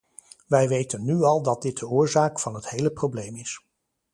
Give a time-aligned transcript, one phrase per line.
[0.47, 3.65] Wij weten nu al dat dit de oorzaak van het hele probleem is.